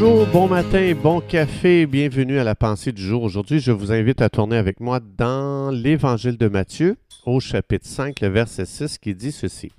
[0.00, 3.24] Bonjour, bon matin, bon café, bienvenue à la pensée du jour.
[3.24, 6.96] Aujourd'hui, je vous invite à tourner avec moi dans l'Évangile de Matthieu,
[7.26, 9.72] au chapitre 5, le verset 6, qui dit ceci.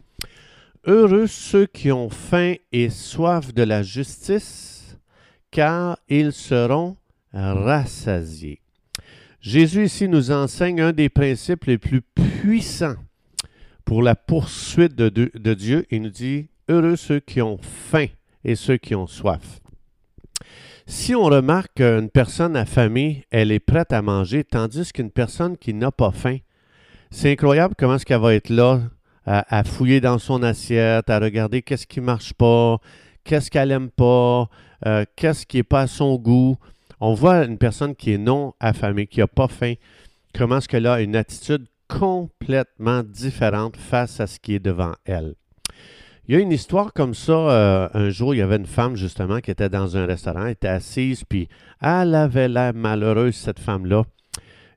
[0.84, 4.98] Heureux ceux qui ont faim et soif de la justice,
[5.52, 6.98] car ils seront
[7.31, 8.59] rassasiés.
[9.40, 12.98] Jésus ici nous enseigne un des principes les plus puissants
[13.86, 15.86] pour la poursuite de, de Dieu.
[15.91, 18.08] Il nous dit, heureux ceux qui ont faim
[18.44, 19.62] et ceux qui ont soif.
[20.85, 25.73] Si on remarque qu'une personne affamée, elle est prête à manger, tandis qu'une personne qui
[25.73, 26.38] n'a pas faim,
[27.12, 28.81] c'est incroyable comment est-ce qu'elle va être là
[29.25, 32.77] à, fouiller dans son assiette, à regarder qu'est-ce qui marche pas,
[33.23, 34.49] qu'est-ce qu'elle aime pas,
[34.88, 36.57] euh, qu'est-ce qui n'est pas à son goût.
[36.99, 39.76] On voit une personne qui est non affamée, qui n'a pas faim,
[40.34, 45.35] comment est-ce qu'elle a une attitude complètement différente face à ce qui est devant elle.
[46.30, 47.34] Il y a une histoire comme ça.
[47.34, 50.52] Euh, un jour, il y avait une femme, justement, qui était dans un restaurant, elle
[50.52, 51.49] était assise, puis
[51.82, 54.04] elle avait l'air malheureuse, cette femme-là.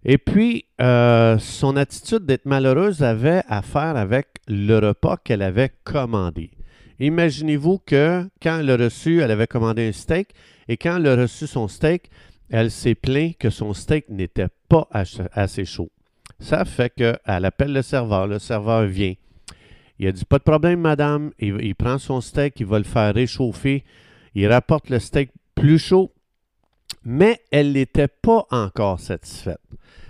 [0.03, 5.71] Et puis, euh, son attitude d'être malheureuse avait à faire avec le repas qu'elle avait
[5.85, 6.53] commandé.
[7.01, 10.31] Imaginez-vous que quand elle a reçu, elle avait commandé un steak,
[10.69, 12.09] et quand elle a reçu son steak,
[12.49, 14.89] elle s'est plainte que son steak n'était pas
[15.35, 15.91] assez chaud.
[16.41, 19.13] Ça fait qu'elle appelle le serveur, le serveur vient.
[20.03, 21.31] Il a dit Pas de problème, madame.
[21.39, 23.85] Il, prend son steak, il va le faire réchauffer.
[24.35, 26.11] Il rapporte le steak plus chaud.
[27.05, 29.61] Mais elle n'était pas encore satisfaite.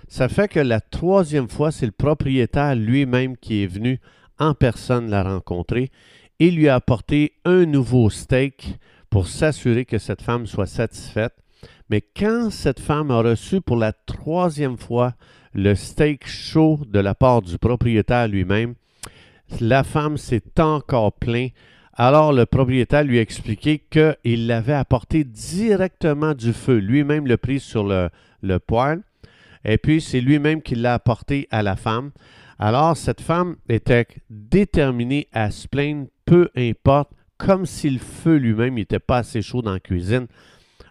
[0.07, 3.99] Ça fait que la troisième fois, c'est le propriétaire lui-même qui est venu
[4.39, 5.91] en personne la rencontrer
[6.39, 8.79] et lui a apporté un nouveau steak
[9.11, 11.35] pour s'assurer que cette femme soit satisfaite.
[11.91, 15.13] Mais quand cette femme a reçu pour la troisième fois
[15.53, 18.73] le steak chaud de la part du propriétaire lui-même,
[19.61, 21.51] la femme s'est encore plaint.
[21.93, 26.77] Alors le propriétaire lui a expliqué qu'il l'avait apporté directement du feu.
[26.77, 28.09] Lui-même le pris sur le,
[28.41, 29.01] le poêle.
[29.65, 32.11] Et puis c'est lui-même qui l'a apporté à la femme.
[32.59, 38.75] Alors cette femme était déterminée à se plaindre, peu importe, comme si le feu lui-même
[38.75, 40.27] n'était pas assez chaud dans la cuisine.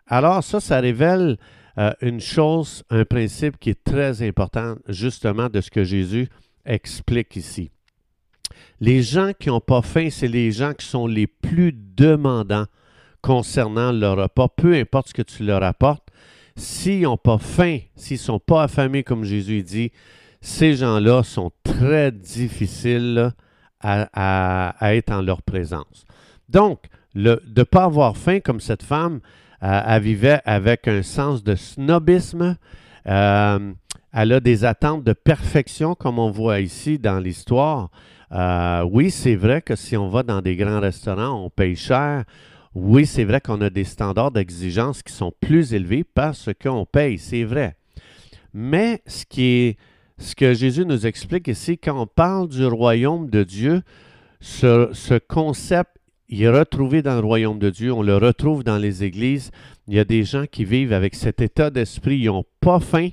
[0.07, 1.39] Alors ça, ça révèle
[1.79, 6.29] euh, une chose, un principe qui est très important justement de ce que Jésus
[6.65, 7.71] explique ici.
[8.83, 12.67] Les gens qui n'ont pas faim, c'est les gens qui sont les plus demandants
[13.21, 16.09] concernant leur repas, peu importe ce que tu leur apportes.
[16.57, 19.93] S'ils n'ont pas faim, s'ils ne sont pas affamés, comme Jésus dit,
[20.41, 23.33] ces gens-là sont très difficiles
[23.81, 26.05] à, être en leur présence.
[26.49, 29.21] Donc, de ne pas avoir faim comme cette femme,
[29.63, 32.57] euh, elle vivait avec un sens de snobisme.
[33.07, 33.73] Euh,
[34.13, 37.91] elle a des attentes de perfection, comme on voit ici dans l'histoire.
[38.33, 42.25] Euh, oui, c'est vrai que si on va dans des grands restaurants, on paye cher.
[42.75, 47.19] Oui, c'est vrai qu'on a des standards d'exigence qui sont plus élevés parce qu'on paye,
[47.19, 47.77] c'est vrai.
[48.55, 53.83] Mais ce que Jésus nous explique ici, quand on parle du royaume de Dieu,
[54.41, 55.99] ce, ce concept
[56.35, 59.51] il est retrouvé dans le royaume de Dieu, on le retrouve dans les églises.
[59.87, 63.11] Il y a des gens qui vivent avec cet état d'esprit, ils n'ont pas faim.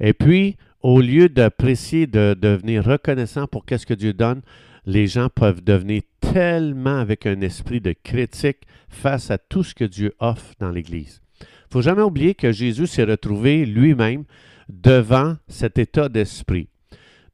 [0.00, 4.42] Et puis, au lieu d'apprécier, de devenir reconnaissant pour qu'est-ce que Dieu donne,
[4.84, 9.86] les gens peuvent devenir tellement avec un esprit de critique face à tout ce que
[9.86, 11.22] Dieu offre dans l'Église.
[11.40, 14.24] Il ne faut jamais oublier que Jésus s'est retrouvé lui-même
[14.68, 16.68] devant cet état d'esprit.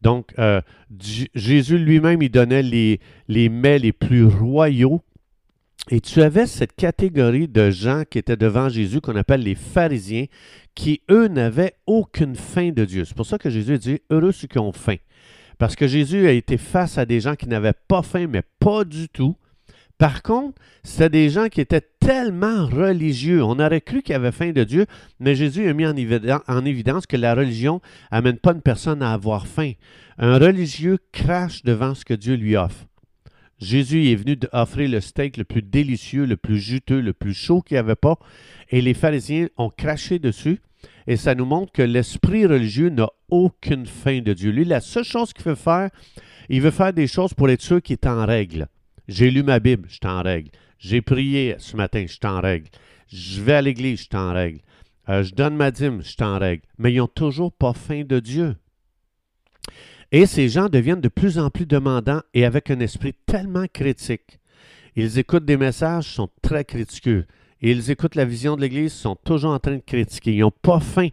[0.00, 0.60] Donc, euh,
[1.34, 5.02] Jésus lui-même, il donnait les, les mets les plus royaux.
[5.88, 10.26] Et tu avais cette catégorie de gens qui étaient devant Jésus qu'on appelle les pharisiens,
[10.74, 13.04] qui, eux, n'avaient aucune faim de Dieu.
[13.04, 14.96] C'est pour ça que Jésus dit, heureux ceux qui ont faim.
[15.58, 18.84] Parce que Jésus a été face à des gens qui n'avaient pas faim, mais pas
[18.84, 19.36] du tout.
[19.98, 23.42] Par contre, c'était des gens qui étaient tellement religieux.
[23.42, 24.86] On aurait cru qu'ils avaient faim de Dieu,
[25.18, 29.46] mais Jésus a mis en évidence que la religion n'amène pas une personne à avoir
[29.46, 29.72] faim.
[30.16, 32.86] Un religieux crache devant ce que Dieu lui offre.
[33.60, 37.60] Jésus est venu offrir le steak le plus délicieux, le plus juteux, le plus chaud
[37.60, 38.18] qu'il n'y avait pas,
[38.70, 40.60] et les pharisiens ont craché dessus,
[41.06, 44.50] et ça nous montre que l'esprit religieux n'a aucune fin de Dieu.
[44.50, 45.90] Lui, la seule chose qu'il veut faire,
[46.48, 48.68] il veut faire des choses pour être sûr qu'il est en règle.
[49.08, 50.50] J'ai lu ma Bible, je suis en règle.
[50.78, 52.68] J'ai prié ce matin, je suis en règle.
[53.08, 54.60] Je vais à l'église, je suis en règle.
[55.08, 56.62] Euh, je donne ma dîme, je suis en règle.
[56.78, 58.56] Mais ils n'ont toujours pas faim de Dieu.
[60.12, 64.40] Et ces gens deviennent de plus en plus demandants et avec un esprit tellement critique.
[64.96, 67.26] Ils écoutent des messages, sont très critiqueux.
[67.60, 70.34] Ils écoutent la vision de l'Église, sont toujours en train de critiquer.
[70.34, 71.08] Ils n'ont pas faim.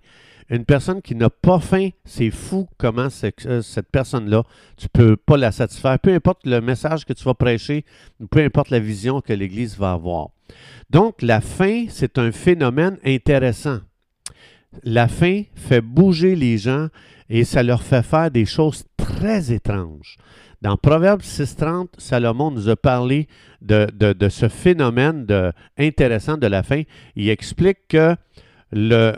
[0.49, 3.09] Une personne qui n'a pas faim, c'est fou comment
[3.45, 4.43] euh, cette personne-là,
[4.77, 7.83] tu ne peux pas la satisfaire, peu importe le message que tu vas prêcher,
[8.31, 10.29] peu importe la vision que l'Église va avoir.
[10.89, 13.79] Donc, la faim, c'est un phénomène intéressant.
[14.83, 16.87] La faim fait bouger les gens
[17.29, 20.17] et ça leur fait faire des choses très étranges.
[20.61, 23.27] Dans Proverbe 6.30, Salomon nous a parlé
[23.61, 23.87] de,
[24.29, 25.27] ce phénomène
[25.77, 26.81] intéressant de la faim.
[27.15, 28.15] Il explique que,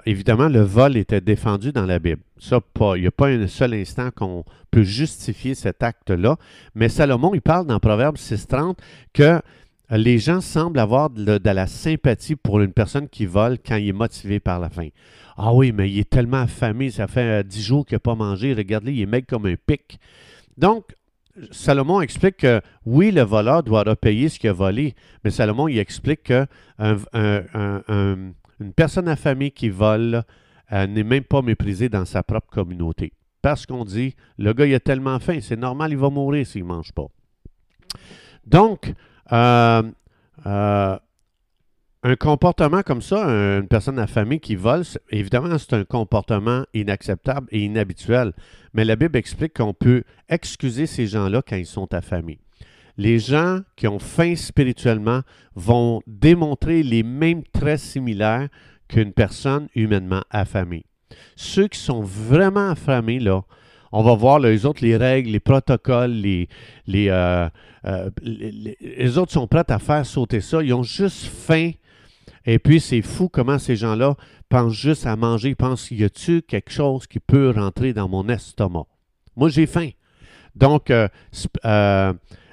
[0.05, 2.21] évidemment, le vol était défendu dans la Bible.
[2.39, 2.59] Ça,
[2.95, 6.35] il n'y a pas un seul instant qu'on peut justifier cet acte-là.
[6.75, 8.75] Mais Salomon, il parle dans Proverbe 6.30
[9.13, 9.41] que
[9.91, 13.93] les gens semblent avoir de, la sympathie pour une personne qui vole quand il est
[13.93, 14.89] motivé par la faim.
[15.37, 18.15] Ah oui, mais il est tellement affamé, ça fait euh, dix jours qu'il n'a pas
[18.15, 18.53] mangé.
[18.53, 19.99] Regardez, il est maigre comme un pic.
[20.57, 20.93] Donc,
[21.51, 26.23] Salomon explique que oui, le voleur doit repayer ce qu'il a volé, mais Salomon explique
[26.23, 26.45] que
[28.75, 30.23] personne affamée qui vole
[30.71, 33.13] euh, n'est même pas méprisée dans sa propre communauté.
[33.41, 36.63] Parce qu'on dit, le gars il a tellement faim, c'est normal, il va mourir s'il
[36.63, 37.07] ne mange pas.
[38.45, 38.93] Donc,
[39.31, 39.83] euh,
[40.45, 40.97] euh,
[42.03, 47.63] un comportement comme ça, une personne affamée qui vole, évidemment, c'est un comportement inacceptable et
[47.65, 48.33] inhabituel.
[48.73, 52.39] Mais la Bible explique qu'on peut excuser ces gens-là quand ils sont affamés.
[52.97, 55.21] Les gens qui ont faim spirituellement
[55.55, 58.47] vont démontrer les mêmes traits similaires
[58.87, 60.85] qu'une personne humainement affamée.
[61.35, 63.43] Ceux qui sont vraiment affamés, là,
[63.91, 66.47] on va voir les autres, les règles, les protocoles, les,
[66.87, 67.49] euh,
[67.85, 70.61] euh, les, les, autres sont prêts à faire sauter ça.
[70.61, 71.71] Ils ont juste faim
[72.45, 74.15] et puis, c'est fou comment ces gens-là
[74.49, 75.49] pensent juste à manger.
[75.49, 78.85] Ils pensent, y a-t-il quelque chose qui peut rentrer dans mon estomac?
[79.35, 79.89] Moi, j'ai faim.
[80.55, 81.07] Donc, euh,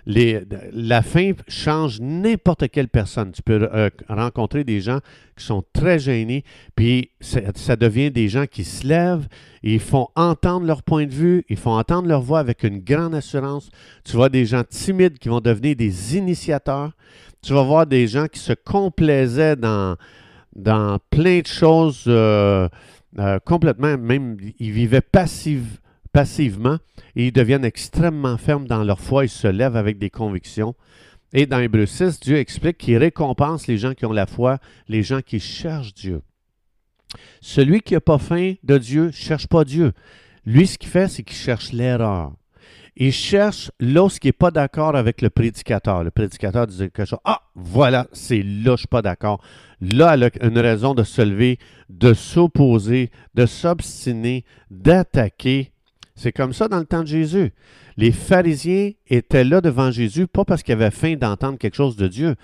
[0.07, 3.33] la faim change n'importe quelle personne.
[3.33, 5.01] Tu peux euh, rencontrer des gens
[5.37, 6.45] qui sont très gênés,
[6.77, 9.27] puis ça devient des gens qui se lèvent,
[9.63, 13.15] ils font entendre leur point de vue, ils font entendre leur voix avec une grande
[13.15, 13.69] assurance.
[14.05, 16.93] Tu vois des gens timides qui vont devenir des initiateurs
[17.47, 19.97] tu vas voir des gens qui se complaisaient dans,
[20.55, 22.69] dans plein de choses euh,
[23.19, 25.77] euh, complètement, même ils vivaient passivement
[26.17, 30.75] et ils deviennent extrêmement fermes dans leur foi, ils se lèvent avec des convictions.
[31.33, 34.59] Et dans Hébreu 6, Dieu explique qu'il récompense les gens qui ont la foi,
[34.89, 36.23] les gens qui cherchent Dieu.
[37.41, 39.93] Celui qui n'a pas faim de Dieu ne cherche pas Dieu.
[40.47, 42.33] Lui, ce qu'il fait, c'est qu'il cherche l'erreur.
[42.97, 46.03] Il cherche qui n'est pas d'accord avec le prédicateur.
[46.03, 47.19] Le prédicateur dit quelque chose.
[47.25, 49.43] Ah, voilà, c'est là je ne suis pas d'accord.
[49.83, 51.59] Là, elle a une raison de se lever,
[51.91, 55.73] de s'opposer, de s'obstiner, d'attaquer.
[56.17, 57.53] C'est comme ça dans le temps de Jésus.
[57.97, 62.09] Les pharisiens étaient là devant Jésus, pas parce qu'ils avaient faim d'entendre quelque chose de
[62.09, 62.35] Dieu.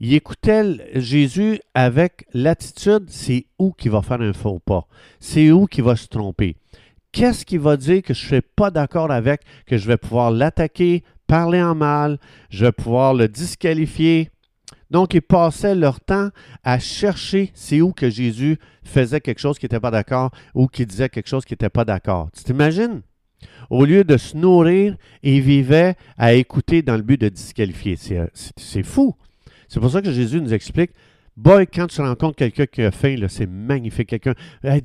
[0.00, 4.88] Ils écoutaient Jésus avec l'attitude, c'est où qu'il va faire un faux pas,
[5.20, 6.56] c'est où qu'il va se tromper?
[7.12, 10.30] Qu'est-ce qui va dire que je ne suis pas d'accord avec, que je vais pouvoir
[10.30, 12.18] l'attaquer, parler en mal,
[12.50, 14.31] je vais pouvoir le disqualifier?
[14.92, 16.28] Donc, ils passaient leur temps
[16.62, 20.84] à chercher c'est où que Jésus faisait quelque chose qui n'était pas d'accord ou qui
[20.84, 22.28] disait quelque chose qui n'était pas d'accord.
[22.36, 23.00] Tu t'imagines?
[23.70, 27.96] Au lieu de se nourrir, ils vivaient à écouter dans le but de disqualifier.
[28.34, 29.16] C'est fou.
[29.66, 30.90] C'est pour ça que Jésus nous explique
[31.34, 34.10] Boy, quand tu rencontres quelqu'un qui a faim, c'est magnifique.
[34.10, 34.34] Quelqu'un,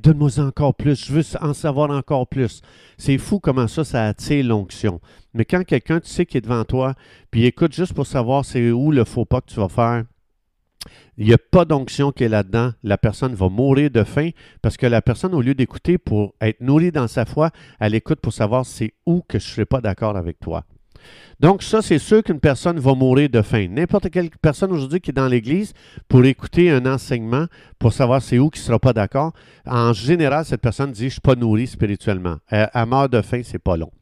[0.02, 2.62] donne-moi encore plus, je veux en savoir encore plus.
[2.96, 5.00] C'est fou comment ça, ça attire l'onction.
[5.34, 6.94] Mais quand quelqu'un, tu sais, qui est devant toi,
[7.30, 10.04] puis écoute juste pour savoir c'est où le faux pas que tu vas faire,
[11.18, 12.72] il n'y a pas d'onction qui est là-dedans.
[12.82, 14.30] La personne va mourir de faim
[14.62, 18.20] parce que la personne, au lieu d'écouter pour être nourrie dans sa foi, elle écoute
[18.20, 20.64] pour savoir c'est où que je ne serai pas d'accord avec toi.
[21.40, 23.68] Donc, ça, c'est sûr qu'une personne va mourir de faim.
[23.70, 25.72] N'importe quelle personne aujourd'hui qui est dans l'Église
[26.08, 27.46] pour écouter un enseignement,
[27.78, 29.32] pour savoir c'est où qui ne sera pas d'accord,
[29.66, 32.38] en général, cette personne dit Je ne suis pas nourri spirituellement.
[32.48, 33.92] Elle, meurt de faim, c'est pas long.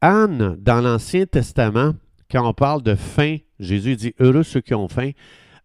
[0.00, 1.94] Anne, dans l'Ancien Testament,
[2.30, 5.10] quand on parle de faim, Jésus dit Heureux ceux qui ont faim.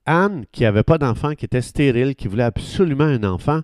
[0.07, 3.61] Anne, qui n'avait pas d'enfant, qui était stérile, qui voulait absolument un enfant,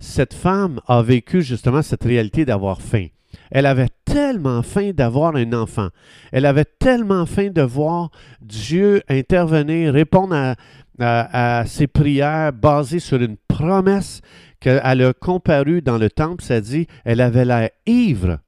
[0.00, 3.06] cette femme a vécu justement cette réalité d'avoir faim.
[3.50, 5.88] Elle avait tellement faim d'avoir un enfant.
[6.32, 10.54] Elle avait tellement faim de voir Dieu intervenir, répondre
[10.98, 14.20] à, ses prières basées sur une promesse
[14.60, 16.42] qu'elle a comparue dans le temple.
[16.42, 18.38] Ça dit, elle avait l'air ivre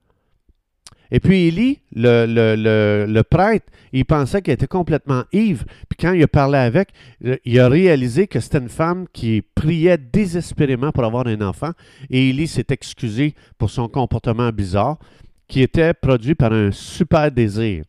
[1.11, 5.65] et puis Élie, le, prêtre, il pensait qu'elle était complètement ivre.
[5.89, 6.91] Puis quand il a parlé avec,
[7.25, 11.71] euh, il a réalisé que c'était une femme qui priait désespérément pour avoir un enfant.
[12.11, 14.99] Et Élie s'est excusé pour son comportement bizarre,
[15.47, 17.85] qui était produit par un super désir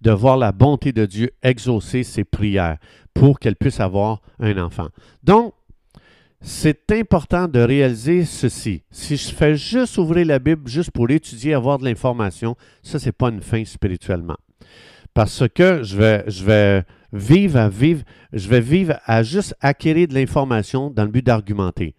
[0.00, 2.78] de voir la bonté de Dieu exaucer ses prières
[3.14, 4.88] pour qu'elle puisse avoir un enfant.
[5.22, 5.54] Donc,
[6.40, 8.82] c'est important de réaliser ceci.
[8.90, 13.12] Si je fais juste ouvrir la Bible juste pour l'étudier, avoir de l'information, ça, c'est
[13.12, 14.36] pas une fin spirituellement.
[15.14, 18.02] Parce que je vais, je vais vivre à vivre,
[18.32, 21.94] je vais vivre à juste acquérir de l'information dans le but d'argumenter.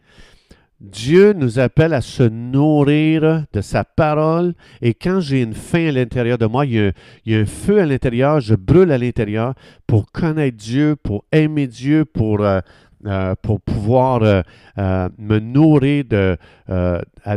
[0.79, 5.91] Dieu nous appelle à se nourrir de sa parole et quand j'ai une faim à
[5.91, 6.93] l'intérieur de moi, il
[7.25, 9.55] y, a, un feu à l'intérieur, je brûle à l'intérieur
[9.85, 12.61] pour connaître Dieu, pour aimer Dieu, pour, euh,
[13.05, 16.37] euh, pour pouvoir euh, me nourrir de,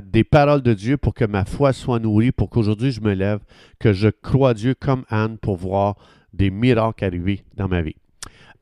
[0.04, 3.40] des paroles de Dieu pour que ma foi soit nourrie, pour qu'aujourd'hui je me lève,
[3.78, 5.96] que je crois Dieu comme Anne pour voir
[6.32, 7.96] des miracles arriver dans ma vie.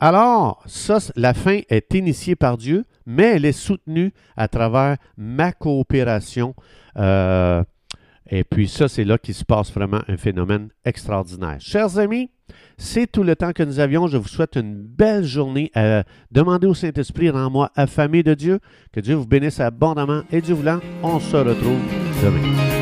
[0.02, 5.52] Alors, ça, la fin est initiée par Dieu, mais elle est soutenue à travers ma
[5.52, 6.54] coopération.
[6.97, 7.62] Euh,
[8.30, 11.57] et puis ça, c'est là qu'il se passe vraiment un phénomène extraordinaire.
[11.61, 12.30] Chers amis,
[12.80, 14.08] c'est tout le temps que nous avions.
[14.08, 15.70] Je vous souhaite une belle journée.
[15.75, 18.58] à demander au Saint-Esprit, rends-moi affamé de Dieu.
[18.92, 20.22] Que Dieu vous bénisse abondamment.
[20.32, 21.78] Et Dieu voulant, on se retrouve
[22.22, 22.79] demain.